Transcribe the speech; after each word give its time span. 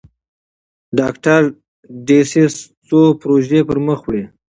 ډاکټر 0.99 1.41
ډسیس 2.07 2.55
څو 2.87 2.99
پروژې 3.19 3.59
پرمخ 3.69 3.99
وړي. 4.05 4.23